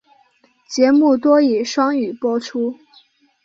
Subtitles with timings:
[0.67, 2.75] 节目多以双语播出。